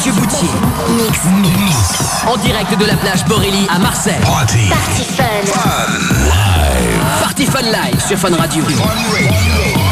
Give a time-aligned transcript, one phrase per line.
[0.00, 0.48] Mathieu Boutier.
[0.96, 1.24] Mix.
[1.42, 2.24] Mix.
[2.26, 4.14] En direct de la plage Borély à Marseille.
[4.22, 4.70] Party.
[4.70, 5.24] Party Fun.
[5.44, 5.92] Fun.
[6.24, 7.22] Live.
[7.22, 8.64] Party Fun Live sur Fun Radio.
[8.64, 9.89] Fun Radio.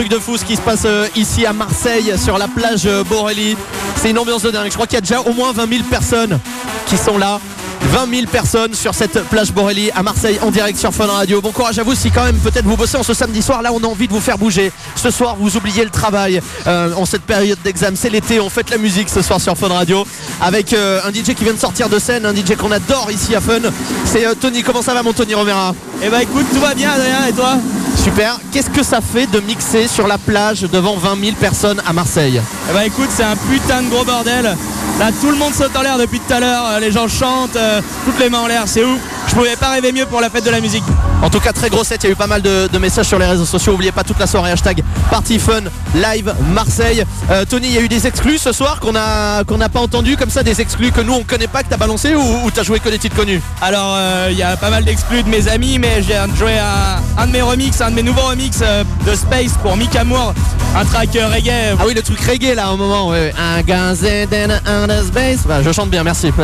[0.00, 3.04] Truc de fou ce qui se passe euh, ici à Marseille sur la plage euh,
[3.04, 3.54] Borelli.
[3.96, 4.68] C'est une ambiance de dingue.
[4.70, 6.38] Je crois qu'il y a déjà au moins 20 000 personnes
[6.86, 7.38] qui sont là.
[7.82, 11.42] 20 000 personnes sur cette plage Borelli à Marseille en direct sur Fun Radio.
[11.42, 13.60] Bon courage à vous si quand même peut-être vous bossez en ce samedi soir.
[13.60, 14.72] Là on a envie de vous faire bouger.
[14.96, 17.94] Ce soir vous oubliez le travail euh, en cette période d'examen.
[17.94, 20.06] C'est l'été, on fait la musique ce soir sur Fun Radio
[20.40, 23.40] avec un DJ qui vient de sortir de scène, un DJ qu'on adore ici à
[23.42, 23.60] Fun.
[24.06, 24.62] C'est Tony.
[24.62, 25.74] Comment ça va mon Tony Romera?
[26.02, 27.56] Eh bah écoute, tout va bien Adrien et toi?
[27.96, 28.38] Super.
[28.52, 32.40] Qu'est-ce que ça fait de mixer sur la plage devant 20 000 personnes à Marseille?
[32.70, 34.56] Eh bah écoute, c'est un putain de gros bordel.
[34.98, 36.64] Là, tout le monde saute en l'air depuis tout à l'heure.
[36.72, 38.98] Euh, Les gens chantent, euh, toutes les mains en l'air, c'est ouf.
[39.30, 40.82] Je pouvais pas rêver mieux pour la fête de la musique.
[41.22, 42.02] En tout cas, très gros set.
[42.02, 43.72] Il y a eu pas mal de, de messages sur les réseaux sociaux.
[43.72, 44.50] N'oubliez pas toute la soirée.
[44.50, 45.62] Hashtag Party Fun
[45.94, 47.04] Live Marseille.
[47.30, 49.78] Euh, Tony, il y a eu des exclus ce soir qu'on a qu'on n'a pas
[49.78, 52.50] entendu comme ça, des exclus que nous on connaît pas, que t'as balancé ou, ou
[52.50, 55.28] t'as joué que des titres connus Alors, euh, il y a pas mal d'exclus de
[55.28, 58.60] mes amis, mais j'ai joué un, un de mes remixes, un de mes nouveaux remixes
[58.62, 60.34] euh, de Space pour Mick Amour,
[60.76, 61.76] un track reggae.
[61.78, 63.08] Ah oui, le truc reggae là, au moment.
[63.08, 63.34] Ouais, ouais.
[63.38, 65.46] Un in outer space.
[65.46, 66.32] Bah, je chante bien, merci.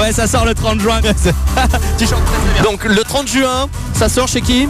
[0.00, 1.00] Ouais, ça sort le 30 juin.
[2.62, 4.68] Donc le 30 juin, ça sort chez qui?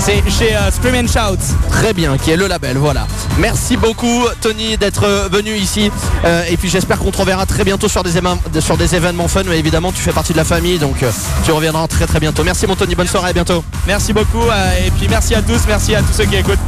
[0.00, 1.38] C'est chez euh, Scream and Shout.
[1.70, 3.06] Très bien, qui est le label, voilà.
[3.38, 5.90] Merci beaucoup Tony d'être euh, venu ici.
[6.26, 9.28] Euh, et puis j'espère qu'on te reverra très bientôt sur des, éma- sur des événements
[9.28, 9.42] fun.
[9.46, 11.10] Mais évidemment, tu fais partie de la famille, donc euh,
[11.46, 12.44] tu reviendras très très bientôt.
[12.44, 13.64] Merci mon Tony, bonne soirée, à bientôt.
[13.86, 14.42] Merci beaucoup
[14.86, 16.58] et puis merci à tous, merci à tous ceux qui écoutent.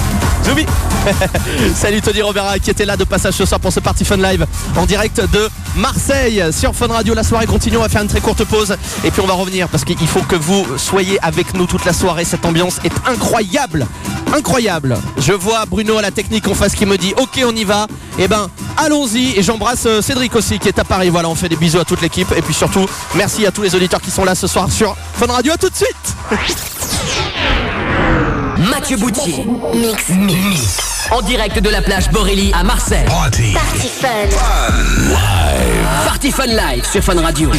[0.45, 0.64] Zoubi
[1.75, 4.47] Salut Tony Rovera qui était là de passage ce soir pour ce Party Fun Live
[4.76, 7.14] en direct de Marseille sur Fun Radio.
[7.14, 9.68] La soirée continue, on va faire une très courte pause et puis on va revenir
[9.68, 12.25] parce qu'il faut que vous soyez avec nous toute la soirée.
[12.25, 13.15] Cette ambiance est incroyable,
[14.35, 14.96] incroyable.
[15.18, 17.87] Je vois Bruno à la technique en face qui me dit ok on y va.
[18.18, 21.08] Et ben allons-y et j'embrasse euh, Cédric aussi qui est à Paris.
[21.08, 23.75] Voilà, on fait des bisous à toute l'équipe et puis surtout merci à tous les
[23.75, 25.52] auditeurs qui sont là ce soir sur Fun Radio.
[25.52, 26.16] À tout de suite.
[28.70, 29.46] Mathieu Boutier.
[29.75, 30.08] Mix.
[30.08, 30.78] Mix.
[31.11, 33.04] En direct de la plage Borelli à Marseille.
[33.06, 33.52] Party.
[33.52, 34.08] Party Fun.
[36.06, 37.50] Party Fun Live sur Fun Radio.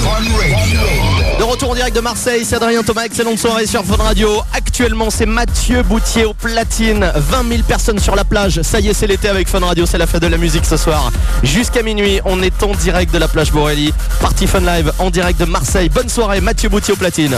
[1.38, 4.42] De retour en direct de Marseille, c'est Adrien Thomas, excellente soirée sur Fun Radio.
[4.54, 7.12] Actuellement, c'est Mathieu Boutier au platine.
[7.16, 8.62] 20 000 personnes sur la plage.
[8.64, 10.78] Ça y est, c'est l'été avec Fun Radio, c'est la fête de la musique ce
[10.78, 11.12] soir.
[11.44, 13.94] Jusqu'à minuit, on est en direct de la plage Borelli.
[14.20, 15.90] Party Fun Live en direct de Marseille.
[15.90, 17.38] Bonne soirée, Mathieu Boutier au platine.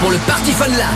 [0.00, 0.87] Pour le Party Fun.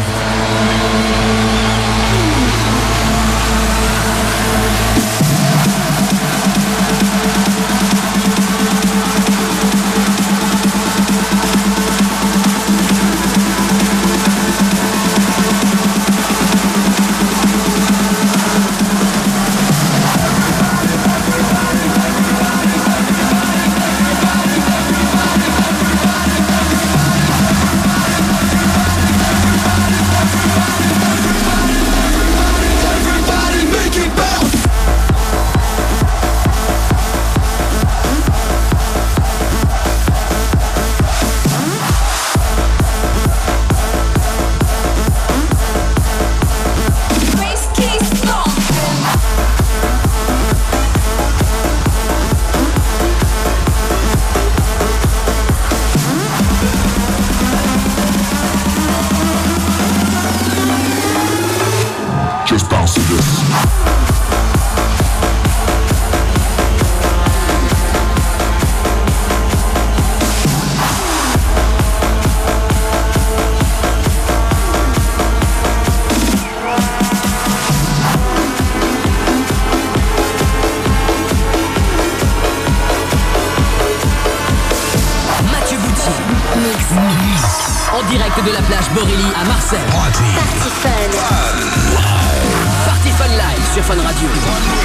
[93.92, 94.81] Fun Radio.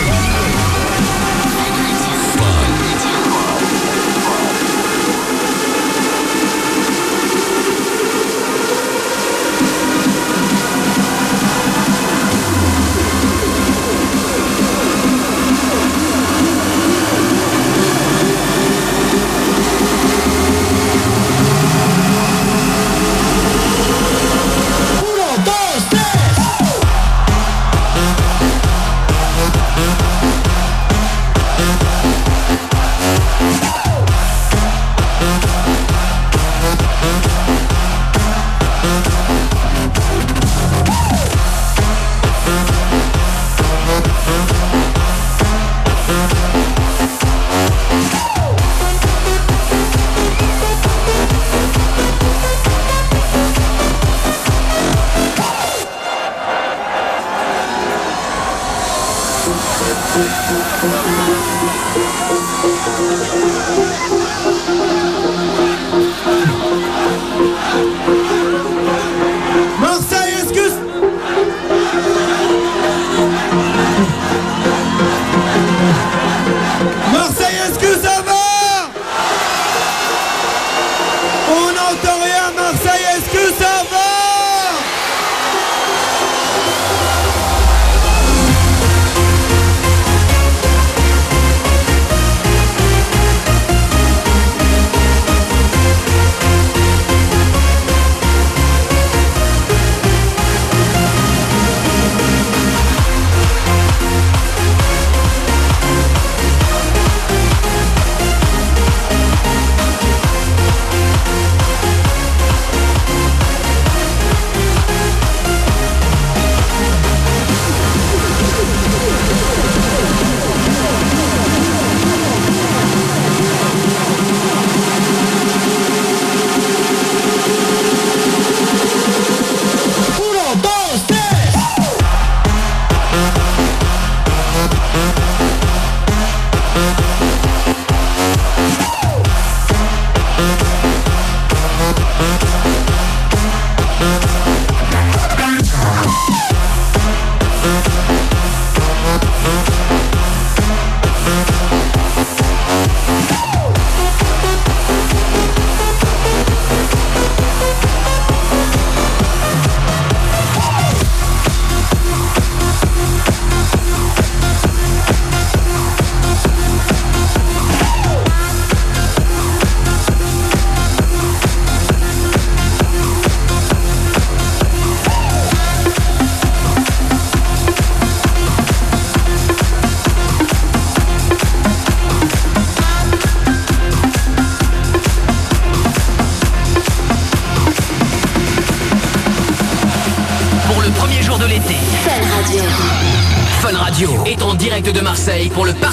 [195.58, 195.87] Pour le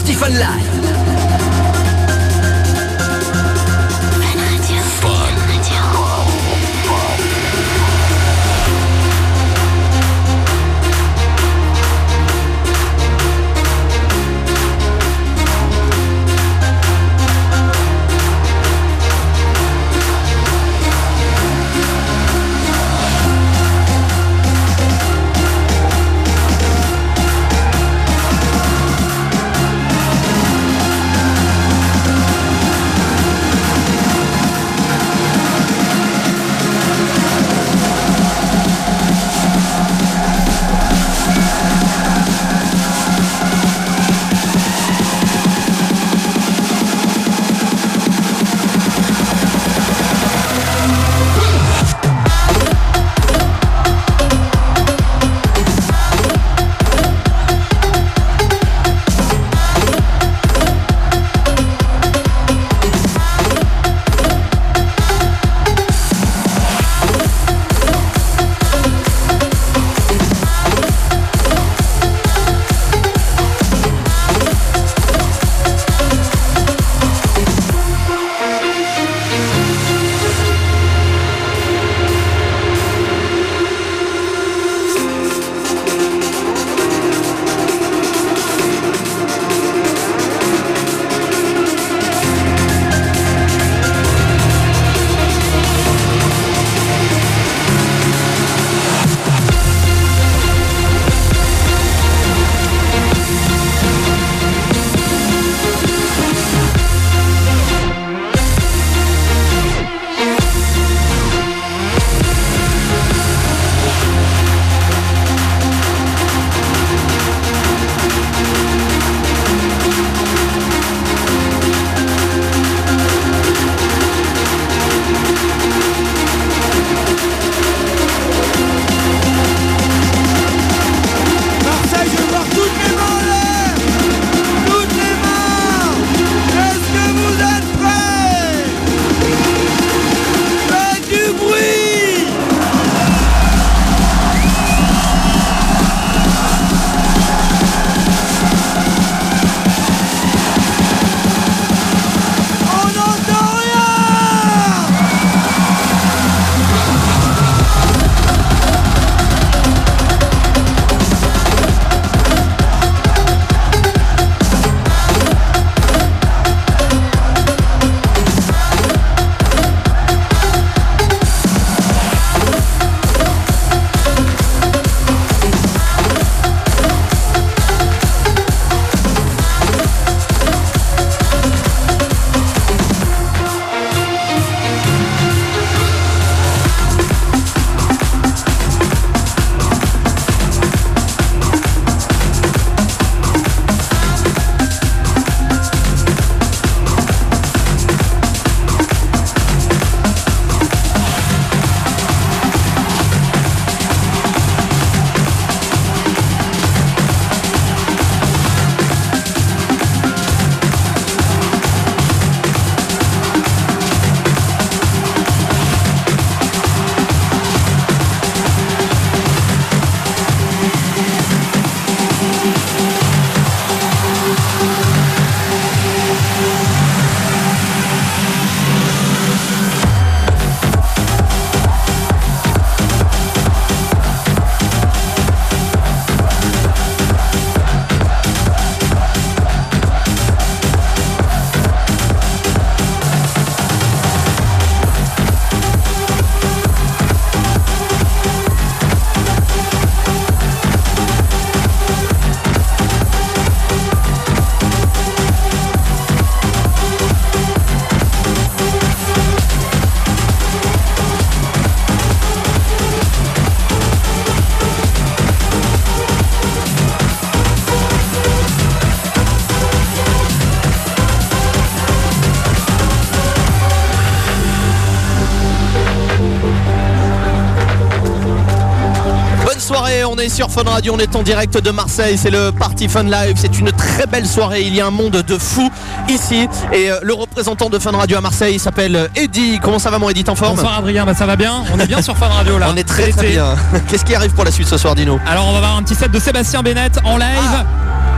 [280.18, 283.36] est sur Fun Radio, on est en direct de Marseille, c'est le Party Fun Live,
[283.36, 285.70] c'est une très belle soirée, il y a un monde de fous
[286.08, 289.58] ici et euh, le représentant de Fun Radio à Marseille il s'appelle euh, Eddy.
[289.62, 290.56] Comment ça va mon Eddy, en forme?
[290.56, 292.68] Bonsoir Adrien, bah ça va bien, on est bien sur Fun Radio là.
[292.72, 293.56] On est très très bien.
[293.88, 295.18] Qu'est-ce qui arrive pour la suite ce soir, Dino?
[295.26, 297.26] Alors on va avoir un petit set de Sébastien Bennett en live.
[297.38, 297.64] Ah.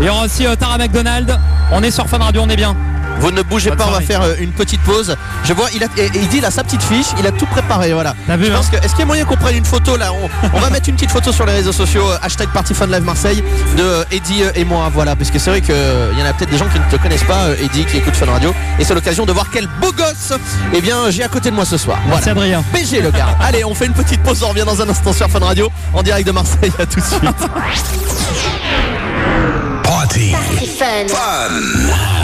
[0.01, 1.39] Et y aura aussi euh, Tara McDonald.
[1.73, 2.77] On est sur Fun Radio, on est bien.
[3.21, 5.17] Vous ne bougez Bonne pas, on va faire euh, une petite pause.
[5.45, 7.33] Je vois, il a, et, et il dit, il a sa petite fiche, il a
[7.33, 8.15] tout préparé, voilà.
[8.29, 10.13] Vu, Je hein pense que, est-ce qu'il y a moyen qu'on prenne une photo là?
[10.13, 12.87] On, on va mettre une petite photo sur les réseaux sociaux, euh, hashtag Party Fun
[12.87, 13.43] Live Marseille,
[13.77, 15.17] de euh, Eddy et moi, voilà.
[15.17, 17.25] Parce que c'est vrai qu'il y en a peut-être des gens qui ne te connaissent
[17.25, 18.55] pas, Eddy, qui écoutent Fun Radio.
[18.79, 20.33] Et c'est l'occasion de voir quel beau gosse,
[20.75, 21.99] eh bien, j'ai à côté de moi ce soir.
[22.09, 22.41] Merci Voilà.
[22.43, 22.65] Adrien.
[22.73, 23.29] BG le gars.
[23.41, 26.03] Allez, on fait une petite pause, on revient dans un instant sur Fun Radio, en
[26.03, 27.23] direct de Marseille, à tout de suite.
[29.83, 30.35] Party
[30.79, 32.16] Fun.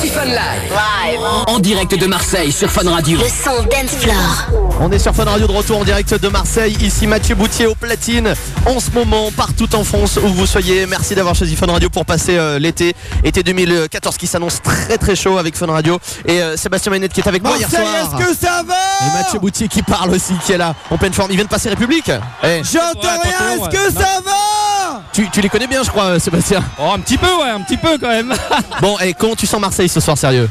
[0.00, 1.20] Party Fun Live.
[1.46, 3.18] En direct de Marseille sur Fun Radio.
[3.18, 4.48] Le son dance floor.
[4.80, 6.74] On est sur Fun Radio de retour en direct de Marseille.
[6.80, 8.32] Ici Mathieu Boutier au platine.
[8.64, 10.86] En ce moment, partout en France où vous soyez.
[10.86, 12.94] Merci d'avoir choisi Fun Radio pour passer euh, l'été.
[13.24, 16.00] Été 2014 qui s'annonce très très chaud avec Fun Radio.
[16.24, 17.82] Et euh, Sébastien Mainette qui est avec moi hier soir.
[17.82, 18.74] est-ce que ça va
[19.06, 21.30] Et Mathieu Boutier qui parle aussi, qui est là, en pleine forme.
[21.30, 22.10] Il vient de passer République.
[22.42, 24.79] Eh, J'entends Ouais, rien, est-ce que ça va
[25.12, 26.62] tu, tu les connais bien, je crois, euh, Sébastien.
[26.78, 28.32] Oh un petit peu ouais, un petit peu quand même.
[28.80, 30.48] Bon, et comment tu sens Marseille ce soir, sérieux?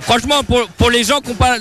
[0.00, 1.56] Franchement pour, pour les gens qui n'ont pas,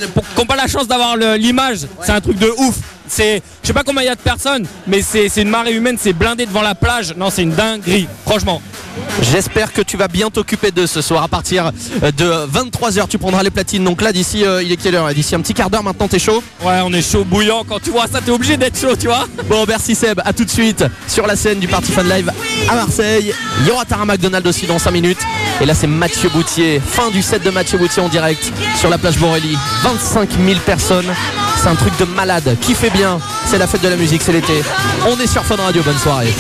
[0.48, 2.76] pas la chance d'avoir l'image, c'est un truc de ouf.
[3.14, 5.98] C'est, je sais pas combien il y a de personnes, mais c'est une marée humaine,
[6.00, 7.14] c'est blindé devant la plage.
[7.18, 8.62] Non, c'est une dinguerie, franchement.
[9.22, 11.72] J'espère que tu vas bien t'occuper d'eux ce soir à partir
[12.04, 13.08] euh, de 23h.
[13.10, 13.84] Tu prendras les platines.
[13.84, 16.20] Donc là, d'ici, euh, il est quelle heure D'ici un petit quart d'heure maintenant, t'es
[16.20, 16.42] chaud?
[16.64, 17.64] Ouais, on est chaud bouillant.
[17.68, 19.26] Quand tu vois ça, t'es obligé d'être chaud, tu vois.
[19.50, 22.32] Bon, merci Seb, à tout de suite sur la scène du Party Fan Live
[22.70, 23.34] à Marseille.
[23.60, 25.20] Il y aura Tara McDonald aussi dans 5 minutes.
[25.60, 28.98] Et là, c'est Mathieu Boutier, fin du set de Mathieu Boutier en direct sur la
[28.98, 29.58] plage Borelli.
[29.84, 31.14] 25 000 personnes,
[31.62, 32.58] c'est un truc de malade.
[32.62, 33.01] Qui fait bien
[33.46, 34.62] C'est la fête de la musique, c'est l'été.
[35.08, 36.32] On est sur Fun Radio, bonne soirée.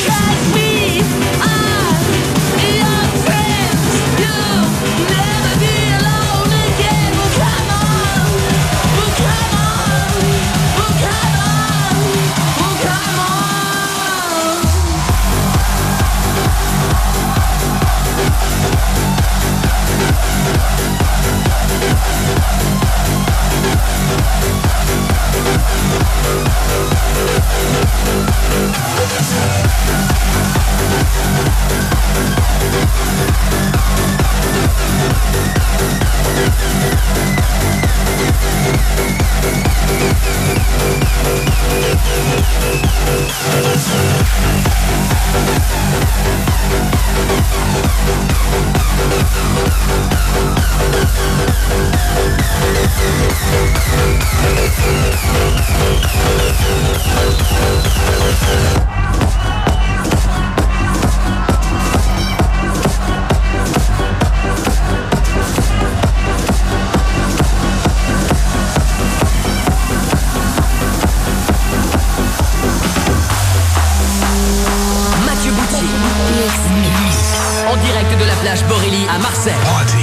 [79.14, 79.54] À Marseille.
[79.66, 79.98] Party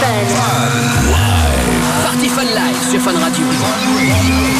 [0.00, 0.26] Fun.
[2.04, 3.44] Party Fun Live sur Fun Radio.
[3.60, 4.53] Party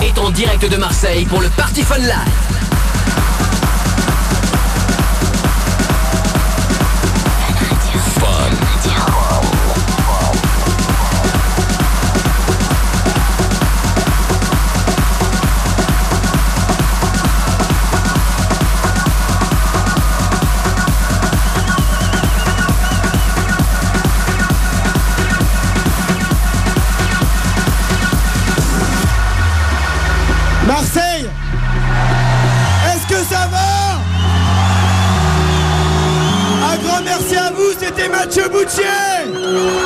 [0.00, 2.61] est en direct de Marseille pour le Party Fun Live.
[38.32, 39.81] C'était Mathieu Boutier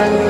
[0.00, 0.29] Marseille, du